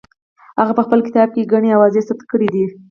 هغه 0.59 0.73
په 0.77 0.81
خپل 0.85 0.99
کتاب 1.07 1.27
کې 1.35 1.49
ګڼې 1.53 1.69
اوازې 1.77 2.01
ثبت 2.07 2.25
کړې 2.31 2.47
دي. 2.53 2.65